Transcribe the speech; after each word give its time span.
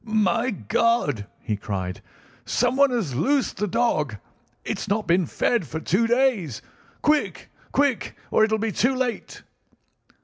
"My 0.03 0.49
God!" 0.49 1.27
he 1.43 1.55
cried. 1.55 2.01
"Someone 2.43 2.89
has 2.89 3.13
loosed 3.13 3.57
the 3.57 3.67
dog. 3.67 4.17
It's 4.65 4.87
not 4.87 5.05
been 5.05 5.27
fed 5.27 5.67
for 5.67 5.79
two 5.79 6.07
days. 6.07 6.63
Quick, 7.03 7.51
quick, 7.71 8.17
or 8.31 8.43
it'll 8.43 8.57
be 8.57 8.71
too 8.71 8.95
late!" 8.95 9.43